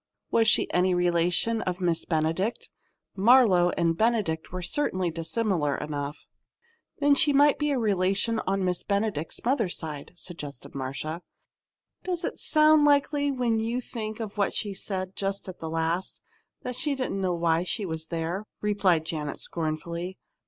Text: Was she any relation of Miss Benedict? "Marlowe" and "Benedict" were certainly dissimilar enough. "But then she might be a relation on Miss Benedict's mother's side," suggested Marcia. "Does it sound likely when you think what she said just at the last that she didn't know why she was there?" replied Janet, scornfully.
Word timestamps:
Was 0.31 0.47
she 0.47 0.67
any 0.73 0.95
relation 0.95 1.61
of 1.61 1.79
Miss 1.79 2.05
Benedict? 2.05 2.71
"Marlowe" 3.15 3.69
and 3.77 3.95
"Benedict" 3.95 4.51
were 4.51 4.63
certainly 4.63 5.11
dissimilar 5.11 5.75
enough. 5.77 6.25
"But 6.97 7.05
then 7.05 7.13
she 7.13 7.33
might 7.33 7.59
be 7.59 7.69
a 7.69 7.77
relation 7.77 8.39
on 8.47 8.65
Miss 8.65 8.81
Benedict's 8.83 9.45
mother's 9.45 9.77
side," 9.77 10.13
suggested 10.15 10.73
Marcia. 10.73 11.21
"Does 12.03 12.25
it 12.25 12.39
sound 12.39 12.83
likely 12.83 13.29
when 13.29 13.59
you 13.59 13.79
think 13.79 14.17
what 14.17 14.55
she 14.55 14.73
said 14.73 15.15
just 15.15 15.47
at 15.47 15.59
the 15.59 15.69
last 15.69 16.19
that 16.63 16.75
she 16.75 16.95
didn't 16.95 17.21
know 17.21 17.35
why 17.35 17.63
she 17.63 17.85
was 17.85 18.07
there?" 18.07 18.47
replied 18.59 19.05
Janet, 19.05 19.39
scornfully. 19.39 20.17